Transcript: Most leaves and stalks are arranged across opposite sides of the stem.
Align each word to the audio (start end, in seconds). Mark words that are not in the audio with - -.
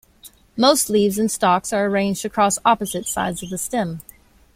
Most 0.57 0.89
leaves 0.89 1.19
and 1.19 1.29
stalks 1.29 1.71
are 1.71 1.85
arranged 1.85 2.25
across 2.25 2.57
opposite 2.65 3.05
sides 3.07 3.43
of 3.43 3.51
the 3.51 3.57
stem. 3.59 3.99